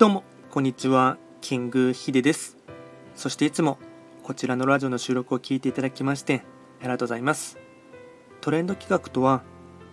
[0.00, 1.18] どうもこんにちは。
[1.42, 2.56] キングヒデです。
[3.14, 3.76] そしていつも
[4.22, 6.42] こちらのラジオの収録を聞いていただきまして
[6.80, 7.58] ありがとうございます。
[8.40, 9.42] トレンド企画とは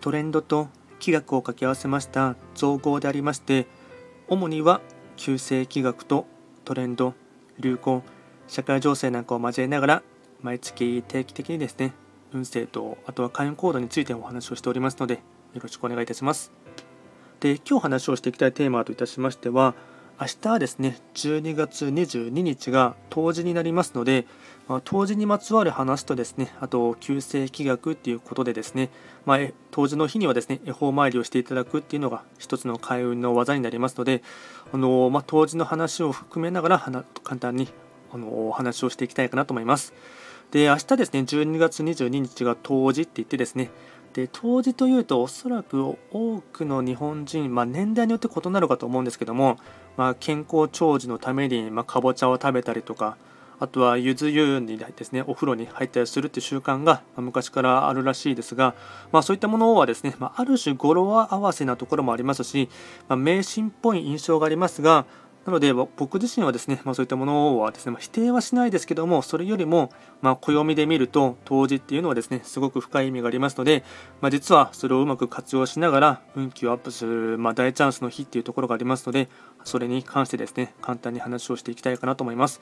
[0.00, 0.68] トレンドと
[1.00, 3.66] 企画を掛け合わせました造語でありまして
[4.28, 4.82] 主には
[5.16, 6.28] 旧世企画と
[6.64, 7.14] トレンド
[7.58, 8.04] 流行
[8.46, 10.02] 社会情勢なんかを交えながら
[10.42, 11.92] 毎月定期的にですね
[12.32, 16.52] 運勢とあとは開運行動についてお話をしておりますのでよろしくお願いいたします。
[17.40, 19.74] で今日話をしていきたいテーマといたしましては
[20.20, 24.26] 明日はですね12月22日が冬至になりますので、
[24.66, 28.90] まあ、冬至にまつわる話とですねあと旧世紀学っていうことでですね、
[29.24, 29.38] まあ、
[29.70, 34.24] 冬至の日にはですね恵方参りをしていただくっていうのが一つの開運の技になりますので
[34.72, 36.78] あの、まあ、冬至の話を含めながら
[37.22, 37.68] 簡単に
[38.12, 39.92] あのお話をしていきたいかなと思います。
[40.50, 43.70] で明日ですね12月22日が冬至って言ってですね
[44.12, 49.58] で当時というとおそらく多くの日本人、まあ、年代によって異なるかと思うんですけども、
[49.96, 53.16] まあ、健康長寿のために、まあ、かぼちゃを食べたりとか
[53.60, 58.74] あとはゆず湯にですねお風呂に入ったりするっていう習慣が昔からあるらしいですが、
[59.10, 62.68] まあ、そういったものはですね、まあ、る種語呂合わせなところもありますし、
[63.08, 65.06] まあ、迷信っぽい印象がありますが
[65.48, 73.82] なので僕自身はですね、まあ、そういったものはですね、まあ、否定はしないですけどもそれよりも、まあ、暦で見ると冬至っていうのはですねすごく深い意味がありますので、
[74.20, 79.30] まあ、実はそれをうまく活用しながら運気をアップする、まあ、大チャンスの日っていうところがありますので
[79.64, 82.60] それに関してですね簡単に話をしていきたいかなと思います。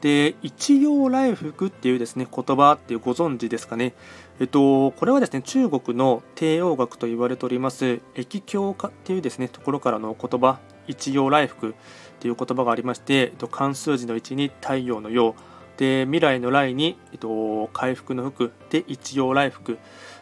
[0.00, 3.92] で一葉来福っていうですね言葉っていうご存知ですかね。
[4.38, 11.74] えっとこれはですね中国の帝王学と言われております易経化っていうですねところからの言葉一葉来福。
[12.20, 15.34] っていう言葉がありまして、漢数字の1に太陽の陽。
[15.78, 18.52] で未来の来に、えっと、回復の福。
[18.68, 19.78] で一陽来福。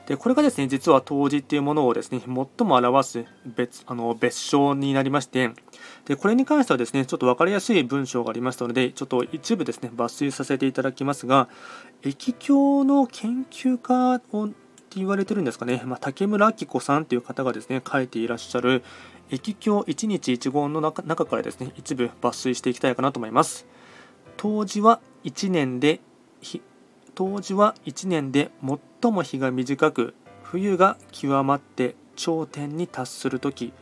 [0.07, 5.51] でこれがですね実は冬至っていうものをですね最も表す別あの別称になりまして
[6.07, 11.51] でこれに関してはですねちょっと分かりやすい文章がありましたのでちょっと一部ですね抜粋させていただきますが
[12.03, 14.49] 易経の研究家をっ
[14.91, 18.83] て言われてるんですかね、まあ、竹村明子さんという方がですね書いていらっしゃる
[19.31, 23.67] 駅境一日一言の中からですね一部抜粋していきたいかなと思います。
[24.37, 26.01] 冬至は1年で
[27.15, 28.51] 冬至は1年で
[29.03, 33.73] 最も日が短く冬が極まって頂点に達する時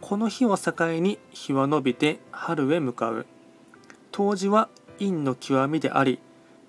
[0.00, 3.26] この日を境に日は伸びて春へ向かう。
[4.12, 4.68] 冬至は
[4.98, 6.18] 陰の極みであり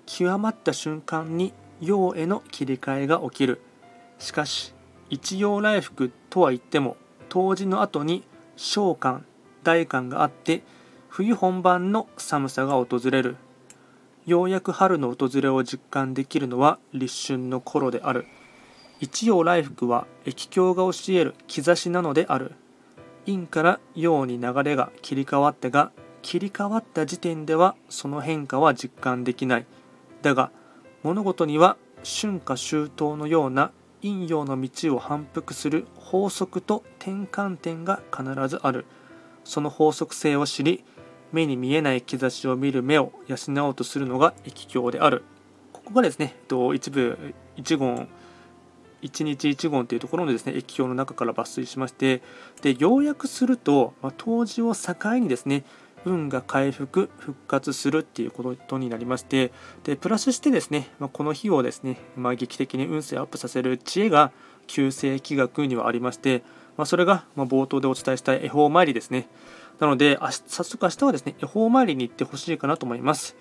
[0.06, 3.60] 極まった瞬間に陽への切り替えが起きる。
[4.18, 4.74] しかし
[5.10, 6.96] 一陽来福とは言っても
[7.32, 8.24] 冬至の後に
[8.58, 9.24] 小寒
[9.62, 10.62] 大寒があって
[11.08, 13.36] 冬本番の寒さが訪れる。
[14.26, 18.26] ようやく春の訪れを実感できるのは立春の頃である。
[19.00, 22.52] 一陽来福は液経が教える兆しなのである。
[23.24, 29.66] 陰から陽に流れが切り替わったが切り替わった時点ではその変化は実感できない。
[30.20, 30.50] だが
[31.02, 38.84] 物事には春夏秋冬のような陰陽の道を反復する法則と転換点が必ずある。
[39.44, 40.84] その法則性を知り
[41.32, 43.36] 目に見えない兆しを見る目を養
[43.66, 45.24] おうとするのが易経である。
[45.72, 46.36] ここがですね
[46.74, 48.08] 一部一言
[49.02, 52.22] 一日一言というところのですね液経の中から抜粋しまして
[52.62, 55.64] で要約すると、まあ、当時を境にですね
[56.04, 59.52] 運が回復復活するっていうことになりまして
[59.84, 64.32] でプラスしてですね、まあ、この日をですね、まあ、劇的に運勢をアップさせる知恵が
[64.66, 66.42] 旧世紀学にはありまして、
[66.76, 69.28] まあ、それがま冒頭でお伝えした恵方参りですね。
[69.80, 73.36] なので早速明日はですね恵方参りに行ってほしいかなと思います。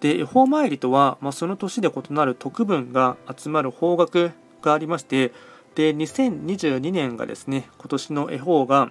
[0.00, 5.32] で恵方参りとは、まその年で異なる特分が集まる方角がありまして
[5.74, 8.90] で2022年がですね今年の恵方が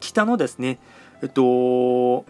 [0.00, 0.78] 北のですね
[1.22, 2.24] えっと、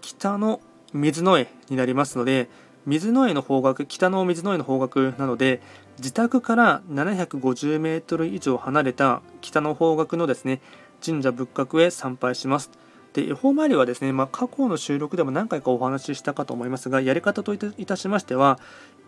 [0.00, 0.60] 北の
[0.92, 2.48] 水の絵になりますので、
[2.86, 5.60] 水の絵の方角、北の水の絵の方角なので、
[5.98, 10.60] 自宅から750メートル以上離れた北の方角のですね、
[11.04, 12.70] 神社仏閣へ参拝します。
[13.12, 18.60] で、恵方参りはですね、まあ、過去の収録でも何回かお話ししたかと思いますが、やり方といたしましては、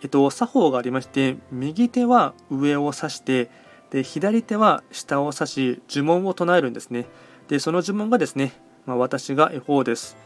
[0.02, 3.50] えっと、作法がありまして、右手は上を指して、
[3.90, 7.06] で左手は下を指し、呪文を唱えるんですね。
[7.49, 8.52] で、その呪文がですね、
[8.88, 10.17] まあ、私が恵方です。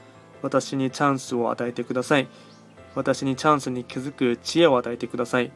[0.40, 2.28] 私にチャンスを与えてください。
[2.94, 5.50] 私にチャンスに気づく知恵を与えてください。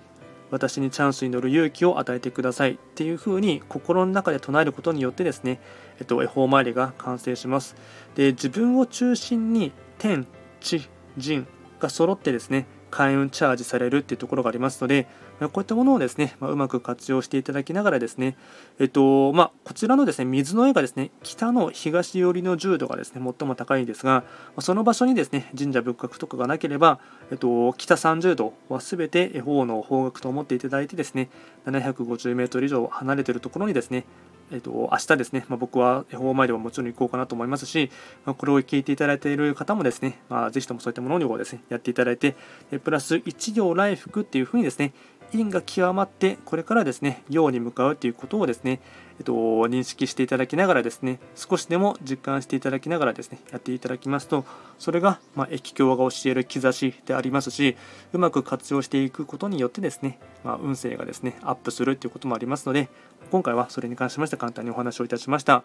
[0.51, 5.61] 私にチャンスに乗る勇気を与えてくださいっていうふうに心の中で唱えることによってですね、
[6.01, 7.77] えっと、恵方参りが完成します。
[8.17, 10.27] で、自分を中心に天、
[10.61, 11.47] 地、人
[11.79, 15.07] が揃ってですね、開運チャージされるっていうところがありますので、
[15.41, 18.37] こういったものをですね、まあ、うまく活用していただきながらですね、
[18.79, 24.25] えっとまあ、こちらのですね水の絵がですね北の東寄りの10度がですね最も高いんですが、
[24.61, 26.99] その場所にですね神社仏閣とかがなければ、
[27.31, 31.29] えっと、北30度はすべて方の方角と思っていただいてですね
[31.67, 34.05] 750メートル以上離れているところにですね
[34.53, 37.91] えっと、明日ですね、まあ、僕は恵方前ではもちろん行こうかなと思いますし、
[38.25, 42.37] まあ、これを聞いていただいている方もですね、まあ、ぜひともそういったものをですね、やっていただいて、
[42.85, 44.93] プラス一行来福っていうふうにですね、
[45.33, 48.81] 因が極まってこれからですね陽に向かうということをですね、
[49.19, 54.45] えっと、認識していただきながらですね少しでも実感していただきながらですねやっていただきますと
[54.79, 57.77] それが、まあ、液鏡が教える兆しでありますし
[58.13, 62.89] うまく活用していくことによってですね、まあ、運勢がですねアップするということもありますので
[63.31, 65.65] 今回はそれに関しまして簡単にお話をいたしました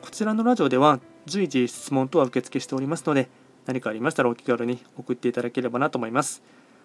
[0.00, 3.28] こちらのラジオでは随時質問等は受付しておりますので
[3.66, 6.42] 何かありましたらお気軽に送っていただければなと思います。